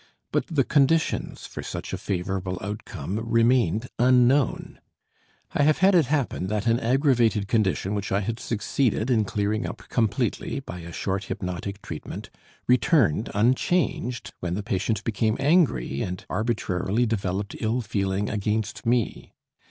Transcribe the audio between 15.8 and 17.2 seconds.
and arbitrarily